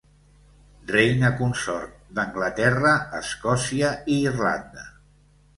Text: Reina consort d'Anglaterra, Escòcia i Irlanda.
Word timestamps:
Reina 0.91 1.29
consort 1.41 1.93
d'Anglaterra, 2.19 2.97
Escòcia 3.21 3.95
i 4.15 4.21
Irlanda. 4.31 4.91